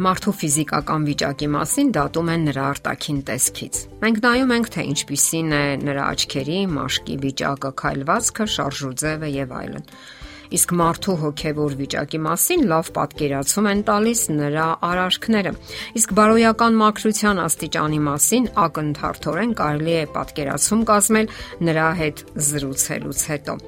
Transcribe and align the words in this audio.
Մարդու 0.00 0.32
ֆիզիկական 0.32 1.02
վիճակի 1.04 1.46
մասին 1.52 1.88
դատում 1.92 2.28
են 2.32 2.44
նրա 2.48 2.62
արտաքին 2.70 3.16
տեսքից։ 3.28 3.80
Մենք 4.00 4.20
նայում 4.24 4.52
ենք, 4.56 4.68
թե 4.72 4.84
ինչպիսին 4.90 5.50
է 5.52 5.64
նրա 5.82 6.06
աչքերի, 6.14 6.60
մաշկի 6.76 7.16
վիճակը, 7.24 7.70
քայլվածքը, 7.82 8.46
շարժուձևը 8.54 9.30
եւ 9.34 9.52
այլն։ 9.60 9.84
Իսկ 10.56 10.72
մարդու 10.80 11.16
հոգեվոր 11.20 11.76
վիճակի 11.82 12.20
մասին 12.26 12.64
լավ 12.72 12.88
պատկերացում 12.96 13.68
են 13.70 13.82
տալիս 13.90 14.22
նրա 14.40 14.64
արարքները։ 14.88 15.52
Իսկ 16.00 16.14
բարոյական 16.18 16.80
մաքրության 16.80 17.42
աստիճանի 17.44 18.00
մասին 18.08 18.48
ակնթարթորեն 18.64 19.52
կարելի 19.60 19.94
է 20.00 20.08
պատկերացում 20.16 20.88
կազմել 20.90 21.30
նրա 21.70 21.90
հետ 22.00 22.24
զրուցելուց 22.48 23.28
հետո։ 23.34 23.60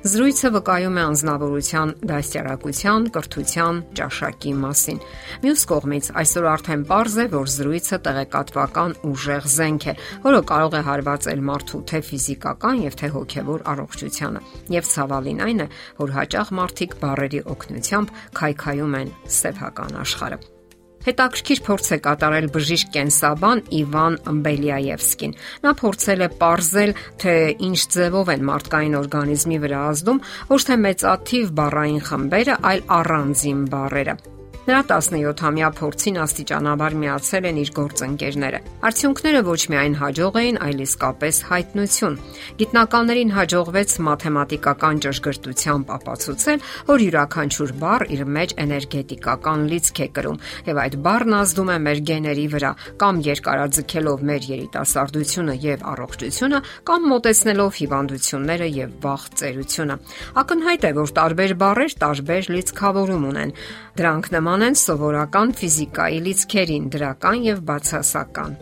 Զրույցը 0.00 0.48
վկայում 0.54 0.94
է 0.96 1.02
անznավորության 1.04 1.90
դաստիարակության, 2.08 3.06
կրթության, 3.12 3.80
ճաշակի 3.98 4.52
մասին։ 4.56 5.00
Մյուս 5.42 5.64
կողմից, 5.72 6.06
այսօր 6.22 6.46
արդեն 6.52 6.84
པարզ 6.88 7.16
է, 7.20 7.26
որ 7.34 7.50
զրույցը 7.54 7.98
տեղեկատվական 8.06 8.94
ուժեղ 9.10 9.48
զենք 9.54 9.86
է, 9.92 9.94
որը 10.24 10.40
կարող 10.48 10.76
է 10.78 10.80
հարվածել 10.88 11.42
մարդու 11.50 11.80
թե 11.90 12.00
ֆիզիկական 12.08 12.80
եւ 12.86 12.96
թե 12.96 13.10
հոգեվոր 13.18 13.66
առողջությանը։ 13.74 14.42
Եվ 14.80 14.88
ցավալին 14.94 15.44
այն 15.50 15.60
է, 15.60 15.68
որ 16.00 16.14
հաճախ 16.16 16.54
մարդիկ 16.60 16.96
բարերի 17.04 17.44
օգնությամբ 17.56 18.16
քայքայում 18.40 18.96
են 19.04 19.12
սեփական 19.36 20.00
աշխարհը։ 20.00 20.59
Հետաքրքիր 21.00 21.60
փորձ 21.64 21.86
է 21.94 21.98
կատարել 22.04 22.48
բժիշկ 22.54 22.90
կենսաբան 22.96 23.62
Իվան 23.78 24.16
Բելիաևսկին։ 24.46 25.32
Նա 25.64 25.72
փորձել 25.80 26.24
է 26.26 26.28
ողրզել, 26.42 26.92
թե 27.24 27.36
ինչ 27.68 27.78
ձևով 27.94 28.32
են 28.34 28.44
մարդկային 28.50 28.98
օրգանիզմի 29.00 29.62
վրա 29.64 29.80
ազդում 29.94 30.20
ոչ 30.50 30.60
թե 30.68 30.76
մեծաթիվ 30.84 31.54
բառային 31.62 32.04
խմբերը, 32.10 32.60
այլ 32.72 32.84
առանձին 33.00 33.64
բառերը։ 33.72 34.16
Նրա 34.60 34.80
17-ամյա 34.90 35.68
փորձին 35.72 36.18
աստիճանաբար 36.20 36.94
միացել 37.00 37.46
են 37.48 37.58
իր 37.62 37.70
գործընկերները։ 37.78 38.58
Արդյունքները 38.84 39.40
ոչ 39.46 39.60
միայն 39.72 39.94
հաջող 39.96 40.34
էին, 40.40 40.58
այլ 40.66 40.82
իսկապես 40.84 41.38
հայտնություն։ 41.48 42.18
Գիտնականներին 42.60 43.32
հաջողվեց 43.36 43.94
մաթեմատիկական 44.04 45.00
ճշգրտությամբ 45.06 45.92
ապացուցել, 45.96 46.60
որ 46.90 47.04
յուրաքանչյուր 47.06 47.72
բառ 47.80 48.04
իր 48.12 48.22
մեջ 48.36 48.54
էներգետիկական 48.60 49.64
լիցք 49.72 50.00
է 50.04 50.08
կրում, 50.20 50.40
եւ 50.68 50.82
այդ 50.84 50.94
բառն 51.08 51.38
ազդում 51.40 51.72
է 51.72 51.78
մեր 51.88 52.04
գեների 52.10 52.46
վրա, 52.52 52.72
կամ 53.00 53.24
երկարաձգելով 53.30 54.24
մեր 54.28 54.42
երիտասարդությունը 54.50 55.54
եւ 55.64 55.88
առողջությունը, 55.94 56.62
կամ 56.90 57.08
մոտեցնելով 57.14 57.80
հիվանդությունները 57.80 58.70
եւ 58.76 58.94
վաղ 59.08 59.24
ծերությունը։ 59.40 59.98
Ակնհայտ 60.44 60.84
է, 60.84 60.92
որ 61.00 61.16
տարբեր 61.20 61.56
բառեր 61.64 61.92
տարբեր 62.04 62.50
լիցքավորում 62.60 63.26
ունեն։ 63.30 63.56
Դրանք 64.00 64.26
նման 64.32 64.49
նման 64.50 64.66
են 64.66 64.76
սովորական 64.80 65.50
ֆիզիկայի 65.54 66.16
լիցքերին, 66.24 66.86
դրական 66.90 67.42
եւ 67.46 67.58
բացասական։ 67.68 68.56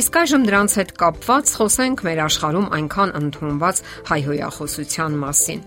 Իսկ 0.00 0.16
այժմ 0.20 0.46
դրանց 0.48 0.76
հետ 0.80 0.92
կապված 1.02 1.50
խոսենք 1.60 2.02
մեր 2.06 2.20
աշխարհում 2.24 2.68
այնքան 2.78 3.12
ընդունված 3.20 3.82
հայհոյախոսության 4.08 5.18
մասին։ 5.20 5.60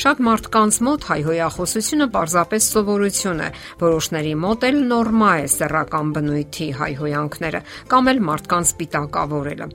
Շատ 0.00 0.22
մարդկանց 0.30 0.78
մոտ 0.88 1.04
հայհոյախոսությունը 1.10 2.06
պարզապես 2.16 2.68
սովորություն 2.72 3.44
է, 3.44 3.50
որոշների 3.84 4.34
մոտ 4.48 4.66
էլ 4.70 4.80
նորմա 4.96 5.32
է 5.44 5.46
սեռական 5.60 6.14
բնույթի 6.16 6.68
հայհոյանքները 6.80 7.64
կամ 7.92 8.12
էլ 8.14 8.22
մարդկանց 8.30 8.76
պիտակավորելը 8.80 9.68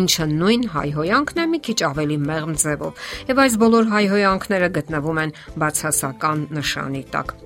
ինչը 0.00 0.26
նույն 0.36 0.68
հայհոյանքն 0.76 1.40
է 1.40 1.46
մի 1.50 1.62
քիչ 1.66 1.78
ավելի 1.88 2.18
մեղմ 2.28 2.52
ձևով 2.62 3.08
եւ 3.32 3.44
այս 3.46 3.60
բոլոր 3.64 3.92
հայհոյանքները 3.96 4.74
գտնվում 4.76 5.22
են 5.24 5.38
բացասական 5.64 6.50
նշանի 6.60 7.06
տակ 7.16 7.40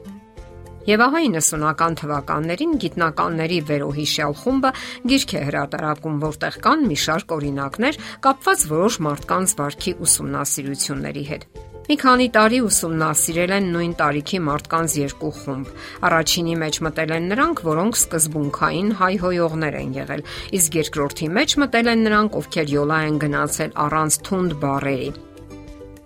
Եվ 0.85 1.01
ահա 1.01 1.21
90-ական 1.25 1.95
թվականներին 1.97 2.73
գիտնականների 2.83 3.61
վերոհիշյալ 3.71 4.35
խումբը 4.37 4.73
գիրք 5.09 5.31
է 5.39 5.41
հրատարակում, 5.49 6.19
որտեղ 6.25 6.59
կան 6.67 6.85
մի 6.91 6.99
շարք 7.05 7.33
օրինակներ 7.39 7.99
կապված 8.27 8.65
որոշ 8.75 8.99
մարդկանց 9.09 9.55
վարքի 9.61 9.95
ուսումնասիրությունների 10.05 11.25
հետ։ 11.31 11.49
Մի 11.85 11.97
քանի 12.01 12.29
տարի 12.37 12.61
ուսումնասիրել 12.69 13.51
են 13.57 13.67
նույն 13.73 13.97
տարիքի 14.05 14.39
մարդկանց 14.45 14.93
երկու 15.01 15.33
խումբ։ 15.41 15.73
Առաջինի 16.09 16.55
մեջ 16.65 16.79
մտել 16.85 17.11
են 17.17 17.29
նրանք, 17.33 17.61
որոնք 17.69 17.99
սկզբունքային 18.05 18.95
հայհոյողներ 19.01 19.77
են 19.81 19.93
եղել, 20.05 20.25
իսկ 20.61 20.81
երկրորդի 20.85 21.29
մեջ 21.41 21.61
մտել 21.65 21.93
են 21.93 22.09
նրանք, 22.09 22.41
ովքեր 22.41 22.75
յոլա 22.77 23.05
են 23.09 23.21
գնացել 23.25 23.79
առանց 23.85 24.19
թունդ 24.29 24.59
բարերի։ 24.65 25.13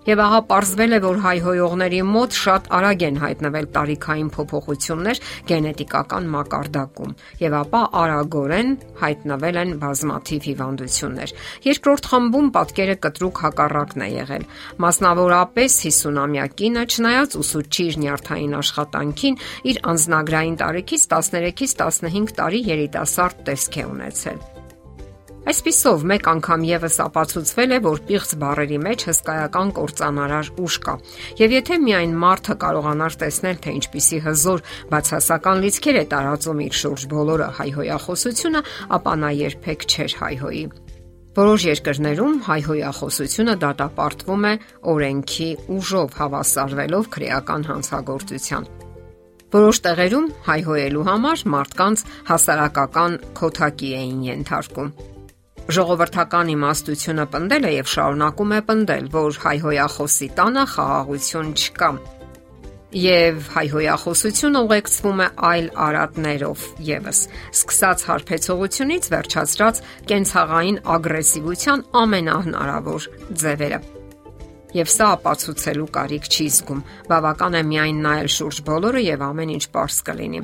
Եվ 0.09 0.21
ահա 0.23 0.37
ողրզվել 0.49 0.95
է, 0.95 0.99
որ 1.03 1.17
հայհոյողների 1.21 1.97
մոտ 2.09 2.37
շատ 2.39 2.67
արագ 2.73 3.03
են 3.05 3.17
հայտնվել 3.21 3.67
տարիքային 3.75 4.29
փոփոխություններ 4.33 5.21
գենետիկական 5.51 6.29
մակարդակում, 6.33 7.11
եւ 7.43 7.57
ապա 7.59 7.81
արագորեն 8.01 8.71
հայտնվել 9.03 9.59
են 9.63 9.75
բազմաթիվ 9.83 10.47
հիվանդություններ։ 10.49 11.33
Երկրորդ 11.69 12.09
խմբում 12.09 12.51
պատկերը 12.57 12.95
կտրուկ 13.05 13.41
հակառակն 13.45 14.05
է 14.05 14.09
եղել։ 14.17 14.47
Մասնավորապես 14.89 15.79
50-ամյա 15.85 16.45
կինը, 16.57 16.85
չնայած 16.89 17.35
ուսուցչի 17.43 17.89
իր 17.89 17.99
նյարդային 18.05 18.55
աշխատանքին, 18.63 19.41
իր 19.69 19.83
անznագրային 19.93 20.57
տարիքից 20.63 21.09
13-ից 21.13 21.75
15 21.83 22.39
տարի 22.39 22.63
երիտասարդ 22.73 23.45
տեսք 23.51 23.83
է 23.83 23.85
ունեցել։ 23.93 24.58
Այսպիսով 25.49 26.03
մեկ 26.05 26.27
անգամ 26.29 26.63
եւս 26.67 26.95
ապացուցվել 27.07 27.71
է, 27.73 27.77
որ 27.81 28.01
պիղծ 28.05 28.33
բարերի 28.41 28.75
մեջ 28.85 29.05
հսկայական 29.07 29.71
կործանարար 29.79 30.51
ուժ 30.61 30.75
կա։ 30.83 30.93
Եվ 31.39 31.55
եթե 31.55 31.77
միայն 31.85 32.13
մարդը 32.21 32.55
կարողանար 32.63 33.17
տեսնել, 33.23 33.57
թե 33.63 33.73
ինչպիսի 33.79 34.19
հզոր 34.27 34.61
բացասական 34.93 35.63
լիցքեր 35.65 35.97
է 35.97 36.05
տարածում 36.13 36.61
իր 36.67 36.77
շուրջ 36.81 37.07
բոլորը 37.15 37.49
հայհոյախոսությունը, 37.57 38.63
ապա 38.99 39.13
նա 39.25 39.31
երբեք 39.39 39.87
չէր 39.89 40.17
հայհոյի։ 40.21 40.63
Որոշ 41.39 41.61
երկրներում 41.69 42.39
հայհոյախոսությունը 42.45 43.53
դատապարտվում 43.65 44.49
է 44.49 44.55
օրենքի 44.93 45.51
ուժով 45.79 46.17
հավասարվելով 46.19 47.13
քրեական 47.17 47.69
հանցագործության։ 47.73 48.73
Որոշ 49.49 49.77
տեղերում 49.81 50.33
հայհոյելու 50.45 51.05
համար 51.09 51.45
մարդկանց 51.57 52.03
հասարակական 52.29 53.23
քոթակի 53.39 53.95
էին 53.97 54.19
ենթարկում 54.29 54.91
ժողովրդական 55.69 56.47
իմաստությունը 56.55 57.25
պնդել 57.33 57.65
է 57.69 57.71
եւ 57.75 57.89
շարունակում 57.93 58.53
է 58.57 58.61
պնդել, 58.69 59.09
որ 59.13 59.35
հայհոյախոսի 59.43 60.27
տանը 60.39 60.63
խաղաղություն 60.73 61.51
չկա։ 61.59 61.89
Եվ 62.99 63.49
հայհոյախոսությունը 63.53 64.61
ուղեկցվում 64.65 65.19
է 65.21 65.27
այլ 65.49 65.67
արատներով 65.85 66.63
եւս, 66.87 67.19
սկսած 67.53 68.05
հարբեցողությունից 68.09 69.09
վերջացրած 69.13 69.81
կենցաղային 70.09 70.79
ագրեսիվության 70.97 71.83
ամենահնարավոր 72.01 73.07
ձևերը։ 73.43 73.79
Եվ 74.79 74.89
սա 74.93 75.11
ապացուցելու 75.19 75.91
կարիք 75.99 76.31
չի 76.33 76.47
զգում։ 76.57 76.81
Բավական 77.13 77.59
է 77.61 77.63
միայն 77.69 78.01
նայել 78.09 78.33
շուրջ 78.39 78.63
բոլորը 78.69 79.05
եւ 79.05 79.23
ամեն 79.29 79.53
ինչ 79.59 79.63
པարս 79.69 80.01
կլինի։ 80.09 80.41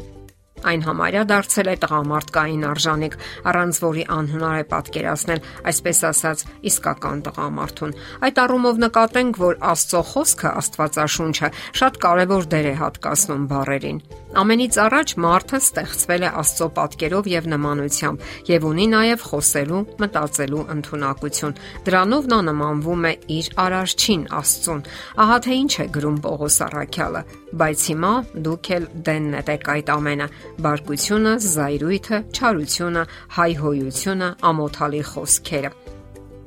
Այն 0.66 0.84
համարյա 0.86 1.24
դարձել 1.30 1.70
է 1.70 1.76
տղամարդկային 1.84 2.64
արժանիք, 2.72 3.18
առանց 3.52 3.80
որի 3.86 4.06
անհնար 4.16 4.58
է 4.62 4.66
պատկերացնել, 4.72 5.44
այսպես 5.72 6.00
ասած, 6.10 6.44
իսկական 6.72 7.24
տղամարդուն։ 7.28 7.96
Այդ 8.26 8.42
առումով 8.46 8.82
նկատենք, 8.86 9.42
որ 9.46 9.60
Աստծո 9.76 10.02
խոսքը, 10.12 10.54
Աստվածաշունչը, 10.66 11.52
շատ 11.82 12.02
կարևոր 12.06 12.50
դեր 12.56 12.70
է 12.72 12.76
հատկացնում 12.82 13.50
բարերին։ 13.54 14.00
Ամենից 14.36 14.78
առաջ 14.84 15.12
մարդը 15.24 15.60
ստեղծվել 15.64 16.24
է 16.28 16.30
Աստծո 16.42 16.66
պատկերով 16.76 17.28
եւ 17.32 17.46
նմանությամբ 17.54 18.26
եւ 18.50 18.66
ունի 18.68 18.88
նաեւ 18.92 19.24
խոսելու, 19.30 19.80
մտածելու 20.04 20.64
ընտունակություն։ 20.76 21.56
Դրանով 21.88 22.28
նա 22.34 22.40
նմանվում 22.50 23.08
է 23.08 23.14
իր 23.38 23.50
արարչին 23.64 24.28
Աստծուն։ 24.42 24.84
Ահա 25.24 25.40
թե 25.48 25.58
ինչ 25.62 25.74
է 25.80 25.88
գրում 25.96 26.20
Պողոս 26.28 26.60
Արաքյալը, 26.68 27.24
բայց 27.64 27.88
հիմա 27.96 28.14
դուք 28.50 28.72
էլ 28.76 28.92
դենն 29.08 29.42
եք 29.56 29.68
այդ 29.76 29.96
ամենը. 29.96 30.30
բարկությունը, 30.68 31.34
զայրույթը, 31.56 32.24
չարությունը, 32.36 33.10
հայհոյությունը, 33.40 34.30
ամոթալի 34.52 35.04
խոսքերը։ 35.16 35.95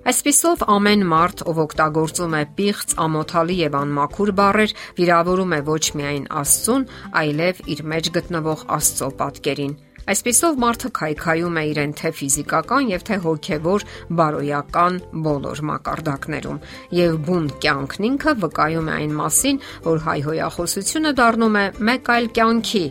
Այսպիսով 0.09 0.63
ամեն 0.73 1.03
մարդ, 1.05 1.41
ով 1.51 1.59
օգտագործում 1.67 2.35
է 2.39 2.41
պիղծ, 2.57 2.93
ամոթալի 3.05 3.57
եւ 3.59 3.75
անմաքուր 3.77 4.31
բառեր, 4.39 4.71
վիրավորում 4.97 5.51
է 5.53 5.59
ոչ 5.67 5.83
միայն 6.01 6.23
Աստծուն, 6.39 6.87
այլև 7.21 7.61
իր 7.75 7.83
մեջ 7.93 8.09
գտնվող 8.15 8.63
Աստծո 8.79 9.09
պատկերին։ 9.19 9.75
Այսպիսով 10.09 10.57
մարդը 10.63 10.91
քայքայում 10.97 11.59
է 11.61 11.65
իրեն 11.69 11.93
թե 12.01 12.11
ֆիզիկական 12.17 12.87
եւ 12.89 13.03
թե 13.05 13.19
հոգեվոր 13.27 13.85
բարոյական 14.21 14.95
բոլոր 15.27 15.61
մակարդակներում 15.69 16.63
եւ 16.97 17.19
բուն 17.29 17.51
կյանքն 17.67 18.09
ինքը 18.09 18.35
վկայում 18.47 18.89
է 18.89 18.95
այն 18.97 19.13
մասին, 19.19 19.61
որ 19.85 20.01
հայհոյախոսությունը 20.09 21.13
դառնում 21.21 21.61
է 21.61 21.67
մեկ 21.91 22.11
այլ 22.17 22.31
կյանքի 22.39 22.85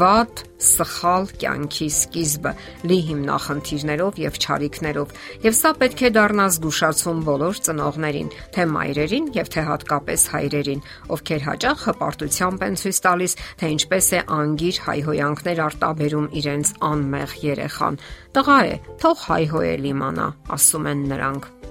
վատ 0.00 0.44
սխալ 0.62 1.28
կյանքի 1.42 1.88
սկիզբը՝ 1.92 2.52
լի 2.90 2.98
հիմնախնդիրներով 3.08 4.20
եւ 4.22 4.38
չարիքներով, 4.42 5.14
եւ 5.46 5.56
սա 5.58 5.72
պետք 5.82 6.02
է 6.02 6.10
դառնա 6.16 6.46
զգուշացում 6.56 7.22
բոլոր 7.28 7.62
ծնողներին, 7.68 8.32
թե 8.54 8.66
մայրերին 8.72 9.30
եւ 9.38 9.52
թե 9.52 9.64
հատկապես 9.68 10.26
հայրերին, 10.32 10.84
ովքեր 11.16 11.46
հաճախ 11.48 11.86
հպարտությամբ 11.92 12.66
են 12.68 12.78
ցույց 12.82 13.02
տալիս, 13.06 13.36
թե 13.62 13.72
ինչպես 13.76 14.06
է 14.12 14.22
անգիր 14.42 14.82
հայհոյանքներ 14.86 15.64
արտաբերում 15.68 16.30
իրենց 16.42 16.76
անմեղ 16.92 17.36
երեխան։ 17.52 18.00
Տղա 18.36 18.60
է, 18.72 18.78
թող 19.02 19.26
հայհոյել 19.32 19.90
իմանա, 19.92 20.30
ասում 20.58 20.88
են 20.92 21.04
նրանք։ 21.12 21.61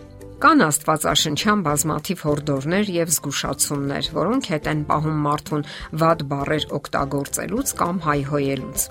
Կան 0.42 0.64
Աստվածաշնչյան 0.66 1.60
բազմաթիվ 1.68 2.22
հորդորներ 2.26 2.88
եւ 2.96 3.10
զգուշացումներ, 3.14 4.08
որոնք 4.16 4.48
հետ 4.50 4.70
են 4.72 4.80
պահում 4.90 5.20
մարդուն 5.26 5.66
վատ 6.02 6.24
բառեր 6.32 6.64
օգտագործելուց 6.78 7.74
կամ 7.82 8.00
հայհոյելուց։ 8.08 8.86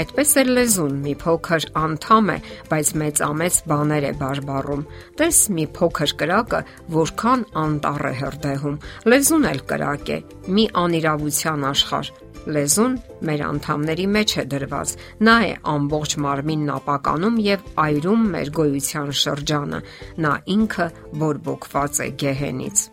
Այդպես 0.00 0.32
էլ 0.42 0.50
լեզուն 0.56 0.96
մի 1.04 1.14
փոքր 1.22 1.68
անդամ 1.84 2.32
է, 2.34 2.36
բայց 2.70 2.90
մեծամեծ 3.02 3.60
բաներ 3.70 4.08
է 4.10 4.12
բարբառում։ 4.24 4.84
Տես 5.22 5.38
մի 5.54 5.68
փոքր 5.78 6.16
կրակը, 6.24 6.60
որքան 6.98 7.46
անտառ 7.62 8.04
է 8.10 8.12
հրդեհում։ 8.24 8.80
Լեզուն 9.14 9.48
էլ 9.54 9.62
կրակ 9.70 10.12
է, 10.14 10.18
մի 10.50 10.66
անիրավության 10.82 11.66
աշխարհ, 11.70 12.12
Լեզուն 12.48 12.94
մեր 13.28 13.42
անդամների 13.44 14.06
մեջ 14.16 14.32
է 14.40 14.44
դրված։ 14.54 14.92
Նա 15.28 15.36
է 15.44 15.52
ամբողջ 15.74 16.16
մարմինն 16.24 16.72
ապականում 16.76 17.36
եւ 17.44 17.66
այրում 17.84 18.22
մեր 18.34 18.52
գոյության 18.58 19.12
շրջանը։ 19.20 19.80
Նա 20.24 20.32
ինքը 20.56 20.86
բորբոքված 21.20 22.00
է 22.00 22.08
գեհենից։ 22.24 22.84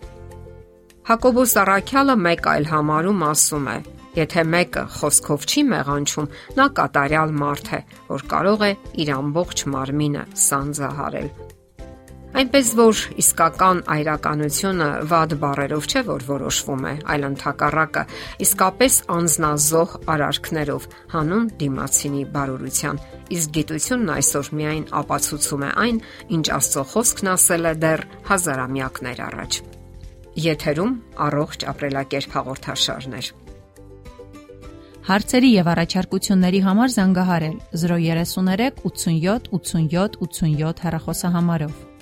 Հակոբոս 1.07 1.53
Արաքյալը 1.63 2.15
մեկ 2.27 2.47
այլ 2.51 2.65
համարում 2.73 3.21
ասում 3.31 3.67
է. 3.71 3.77
Եթե 4.17 4.43
մեկը 4.51 4.83
խոսքով 4.97 5.43
չի 5.47 5.63
մեղանչում, 5.71 6.31
նա 6.57 6.65
կատարյալ 6.79 7.35
մարդ 7.43 7.67
է, 7.77 7.81
որ 8.11 8.29
կարող 8.33 8.65
է 8.67 8.71
իր 9.03 9.11
ամբողջ 9.15 9.67
մարմինը 9.77 10.23
սանձահարել։ 10.47 11.46
Այնպես 12.35 12.69
որ 12.75 13.01
իսկական 13.21 13.77
այրականությունը 13.87 14.87
վատ 15.07 15.33
բարերով 15.39 15.85
չէ 15.87 16.01
որ 16.07 16.25
որոշվում 16.27 16.83
է, 16.89 16.91
այլ 17.13 17.23
ընդհակառակը, 17.27 18.03
իսկապես 18.43 18.97
անznազող 19.15 19.95
արարքներով, 20.11 20.87
հանուն 21.13 21.47
դիմացինի 21.63 22.23
բարօրության։ 22.35 23.01
Իսկ 23.37 23.55
գիտությունն 23.57 24.13
այսօր 24.17 24.51
միայն 24.59 24.85
ապացուցում 25.01 25.65
է 25.67 25.71
այն, 25.87 26.03
ինչ 26.37 26.45
Աստծո 26.57 26.85
խոսքն 26.91 27.31
ասել 27.37 27.71
է 27.71 27.73
դեռ 27.87 28.05
հազարամյակներ 28.27 29.19
առաջ։ 29.31 29.59
Եթերում 30.37 30.93
առողջ 31.27 31.67
ապրելակերպ 31.71 32.37
հաղորդաշարներ։ 32.37 33.33
Հարցերի 35.07 35.49
եւ 35.55 35.67
առաջարկությունների 35.71 36.59
համար 36.67 36.89
զանգահարել 36.97 37.59
033 37.81 38.81
87 38.83 39.47
87 39.55 40.17
87 40.19 40.81
հեռախոսահամարով։ 40.83 41.96